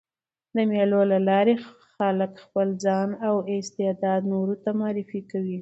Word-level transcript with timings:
د 0.55 0.57
مېلو 0.71 1.01
له 1.11 1.19
لاري 1.29 1.55
خلک 1.95 2.31
خپل 2.45 2.67
ځان 2.83 3.09
او 3.27 3.35
استعداد 3.53 4.21
نورو 4.33 4.55
ته 4.63 4.69
معرفي 4.79 5.19
کوي. 5.31 5.49